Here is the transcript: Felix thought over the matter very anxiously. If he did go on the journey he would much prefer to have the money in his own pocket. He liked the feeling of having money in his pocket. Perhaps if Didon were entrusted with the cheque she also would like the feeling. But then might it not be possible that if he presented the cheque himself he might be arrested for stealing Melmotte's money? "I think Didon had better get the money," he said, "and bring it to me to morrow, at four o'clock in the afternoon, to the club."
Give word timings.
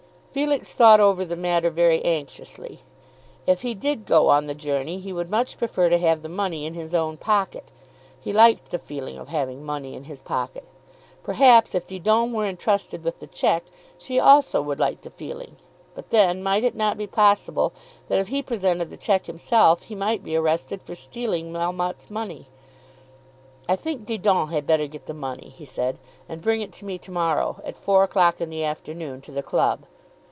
Felix 0.33 0.71
thought 0.71 1.01
over 1.01 1.25
the 1.25 1.35
matter 1.35 1.69
very 1.69 2.01
anxiously. 2.05 2.79
If 3.45 3.63
he 3.63 3.73
did 3.73 4.05
go 4.05 4.29
on 4.29 4.45
the 4.47 4.55
journey 4.55 4.97
he 4.97 5.11
would 5.11 5.29
much 5.29 5.57
prefer 5.57 5.89
to 5.89 5.97
have 5.97 6.21
the 6.21 6.29
money 6.29 6.65
in 6.65 6.73
his 6.73 6.95
own 6.95 7.17
pocket. 7.17 7.69
He 8.17 8.31
liked 8.31 8.71
the 8.71 8.79
feeling 8.79 9.17
of 9.17 9.27
having 9.27 9.61
money 9.65 9.93
in 9.93 10.05
his 10.05 10.21
pocket. 10.21 10.63
Perhaps 11.21 11.75
if 11.75 11.85
Didon 11.85 12.31
were 12.31 12.45
entrusted 12.45 13.03
with 13.03 13.19
the 13.19 13.27
cheque 13.27 13.65
she 13.97 14.21
also 14.21 14.61
would 14.61 14.79
like 14.79 15.01
the 15.01 15.09
feeling. 15.09 15.57
But 15.95 16.11
then 16.11 16.41
might 16.41 16.63
it 16.63 16.75
not 16.75 16.97
be 16.97 17.07
possible 17.07 17.73
that 18.07 18.17
if 18.19 18.29
he 18.29 18.41
presented 18.41 18.89
the 18.89 18.95
cheque 18.95 19.25
himself 19.25 19.83
he 19.83 19.95
might 19.95 20.23
be 20.23 20.37
arrested 20.37 20.81
for 20.81 20.95
stealing 20.95 21.51
Melmotte's 21.51 22.09
money? 22.09 22.47
"I 23.67 23.75
think 23.75 24.05
Didon 24.05 24.47
had 24.47 24.65
better 24.65 24.87
get 24.87 25.07
the 25.07 25.13
money," 25.13 25.49
he 25.57 25.65
said, 25.65 25.97
"and 26.29 26.41
bring 26.41 26.61
it 26.61 26.71
to 26.75 26.85
me 26.85 26.97
to 26.99 27.11
morrow, 27.11 27.59
at 27.65 27.75
four 27.75 28.03
o'clock 28.03 28.39
in 28.39 28.49
the 28.49 28.63
afternoon, 28.63 29.19
to 29.23 29.31
the 29.33 29.43
club." 29.43 29.81